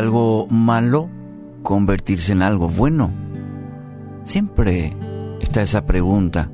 [0.00, 1.10] algo malo
[1.62, 3.10] convertirse en algo bueno?
[4.24, 4.96] Siempre
[5.42, 6.50] está esa pregunta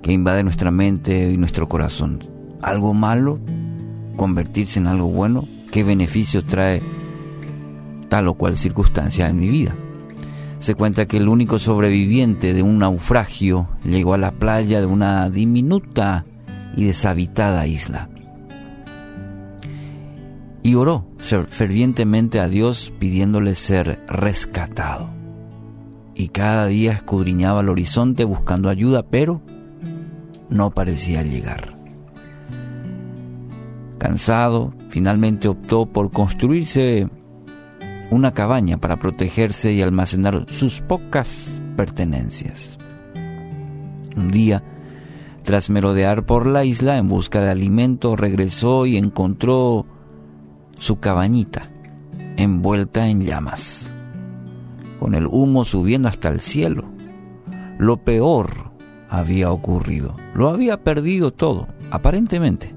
[0.00, 2.24] que invade nuestra mente y nuestro corazón.
[2.62, 3.38] ¿Algo malo
[4.16, 5.46] convertirse en algo bueno?
[5.70, 6.82] ¿Qué beneficio trae
[8.08, 9.76] tal o cual circunstancia en mi vida?
[10.58, 15.28] Se cuenta que el único sobreviviente de un naufragio llegó a la playa de una
[15.28, 16.24] diminuta
[16.78, 18.08] y deshabitada isla.
[20.62, 21.06] Y oró
[21.48, 25.08] fervientemente a Dios pidiéndole ser rescatado.
[26.14, 29.40] Y cada día escudriñaba el horizonte buscando ayuda, pero
[30.50, 31.78] no parecía llegar.
[33.98, 37.08] Cansado, finalmente optó por construirse
[38.10, 42.78] una cabaña para protegerse y almacenar sus pocas pertenencias.
[44.16, 44.62] Un día,
[45.42, 49.86] tras merodear por la isla en busca de alimento, regresó y encontró
[50.80, 51.70] su cabañita
[52.36, 53.94] envuelta en llamas,
[54.98, 56.84] con el humo subiendo hasta el cielo.
[57.78, 58.72] Lo peor
[59.08, 62.74] había ocurrido, lo había perdido todo, aparentemente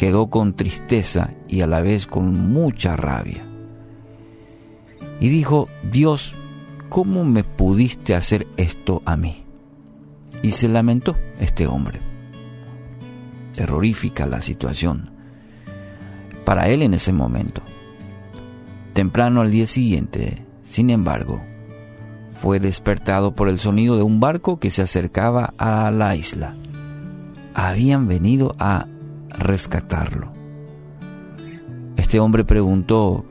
[0.00, 3.44] quedó con tristeza y a la vez con mucha rabia.
[5.20, 6.34] Y dijo, Dios,
[6.88, 9.44] ¿cómo me pudiste hacer esto a mí?
[10.42, 12.00] Y se lamentó este hombre.
[13.52, 15.19] Terrorífica la situación.
[16.50, 17.62] Para él en ese momento.
[18.92, 21.40] Temprano al día siguiente, sin embargo,
[22.42, 26.56] fue despertado por el sonido de un barco que se acercaba a la isla.
[27.54, 28.88] Habían venido a
[29.28, 30.32] rescatarlo.
[31.94, 33.24] Este hombre preguntó,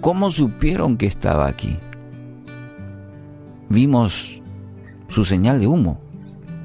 [0.00, 1.78] ¿cómo supieron que estaba aquí?
[3.68, 4.40] Vimos
[5.08, 6.00] su señal de humo,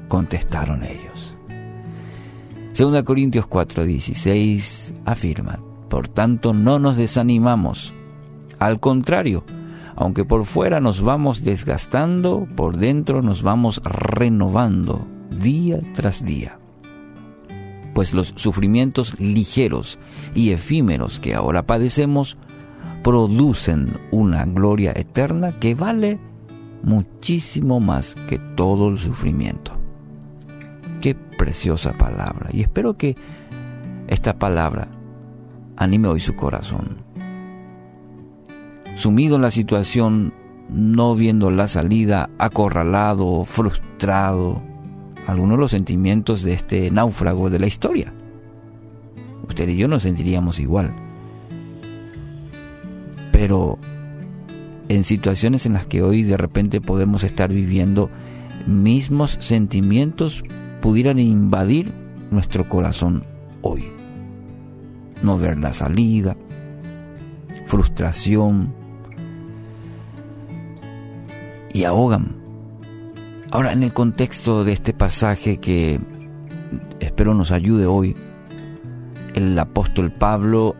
[0.06, 1.35] contestaron ellos.
[2.76, 7.94] Segunda Corintios 4:16 afirma, por tanto no nos desanimamos,
[8.58, 9.44] al contrario,
[9.94, 16.58] aunque por fuera nos vamos desgastando, por dentro nos vamos renovando día tras día
[17.94, 19.98] pues los sufrimientos ligeros
[20.34, 22.36] y efímeros que ahora padecemos
[23.02, 26.18] producen una gloria eterna que vale
[26.82, 29.75] muchísimo más que todo el sufrimiento.
[31.14, 32.48] Preciosa palabra.
[32.52, 33.16] Y espero que
[34.08, 34.88] esta palabra
[35.76, 36.98] anime hoy su corazón.
[38.96, 40.32] Sumido en la situación,
[40.70, 44.62] no viendo la salida, acorralado, frustrado,
[45.26, 48.12] algunos de los sentimientos de este náufrago de la historia.
[49.48, 50.94] Usted y yo nos sentiríamos igual.
[53.32, 53.78] Pero
[54.88, 58.08] en situaciones en las que hoy de repente podemos estar viviendo,
[58.66, 60.42] mismos sentimientos
[60.80, 61.92] pudieran invadir
[62.30, 63.24] nuestro corazón
[63.62, 63.88] hoy.
[65.22, 66.36] No ver la salida,
[67.66, 68.74] frustración,
[71.72, 72.46] y ahogan
[73.50, 76.00] Ahora, en el contexto de este pasaje que
[76.98, 78.16] espero nos ayude hoy,
[79.34, 80.74] el apóstol Pablo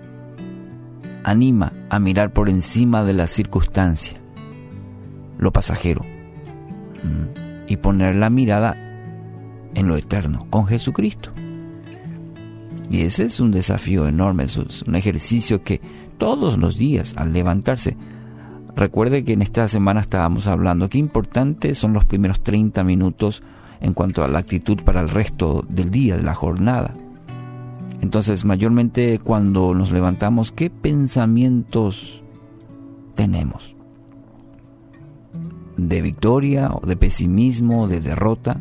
[1.23, 4.21] anima a mirar por encima de la circunstancia,
[5.39, 6.03] lo pasajero,
[7.69, 8.77] y poner la mirada
[9.77, 11.31] en lo eterno, con Jesucristo.
[12.91, 15.81] Y ese es un desafío enorme, es un ejercicio que
[16.19, 17.97] todos los días al levantarse
[18.77, 23.43] Recuerde que en esta semana estábamos hablando qué importantes son los primeros 30 minutos
[23.81, 26.95] en cuanto a la actitud para el resto del día, de la jornada.
[28.03, 32.23] Entonces, mayormente cuando nos levantamos, ¿qué pensamientos
[33.15, 33.75] tenemos?
[35.79, 38.61] ¿De victoria o de pesimismo, de derrota?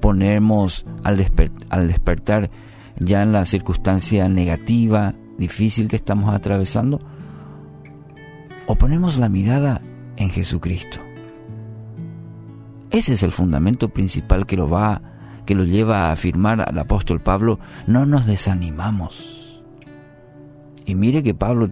[0.00, 1.24] Ponemos al,
[1.68, 2.50] al despertar
[2.98, 7.00] ya en la circunstancia negativa, difícil que estamos atravesando,
[8.66, 9.80] o ponemos la mirada
[10.16, 11.00] en Jesucristo.
[12.90, 15.02] Ese es el fundamento principal que lo va
[15.50, 17.58] que lo lleva a afirmar al apóstol Pablo,
[17.88, 19.60] no nos desanimamos.
[20.86, 21.68] Y mire que Pablo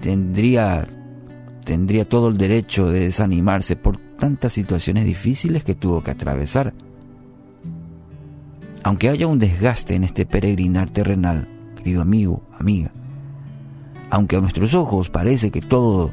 [0.00, 0.86] tendría
[1.62, 6.72] tendría todo el derecho de desanimarse por tantas situaciones difíciles que tuvo que atravesar.
[8.86, 12.92] Aunque haya un desgaste en este peregrinar terrenal, querido amigo, amiga,
[14.10, 16.12] aunque a nuestros ojos parece que todo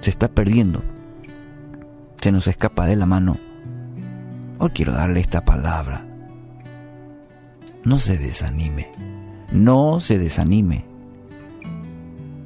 [0.00, 0.82] se está perdiendo,
[2.20, 3.38] se nos escapa de la mano,
[4.58, 6.04] hoy quiero darle esta palabra.
[7.84, 8.90] No se desanime,
[9.52, 10.84] no se desanime.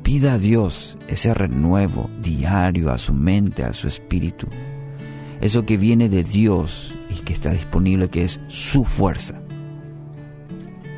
[0.02, 4.48] Pida a Dios ese renuevo diario a su mente, a su espíritu.
[5.40, 6.97] Eso que viene de Dios
[7.28, 9.40] que está disponible, que es su fuerza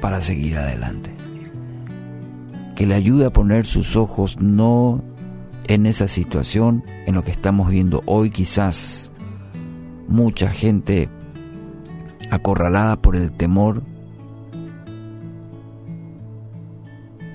[0.01, 1.21] para seguir adelante
[2.81, 5.05] que le ayude a poner sus ojos no
[5.65, 9.13] en esa situación, en lo que estamos viendo hoy quizás
[10.09, 11.11] mucha gente
[12.31, 13.83] acorralada por el temor,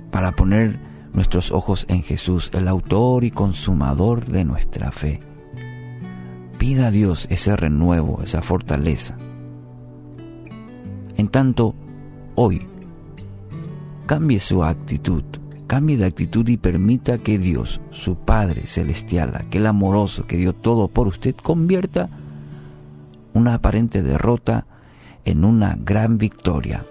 [0.10, 0.80] para poner
[1.14, 5.20] nuestros ojos en Jesús, el autor y consumador de nuestra fe.
[6.68, 9.16] Pida a Dios ese renuevo, esa fortaleza.
[11.16, 11.76] En tanto,
[12.34, 12.66] hoy,
[14.08, 15.24] cambie su actitud,
[15.68, 20.88] cambie de actitud y permita que Dios, su Padre Celestial, aquel amoroso que dio todo
[20.88, 22.10] por usted, convierta
[23.36, 24.66] una aparente derrota
[25.24, 26.84] en una gran victoria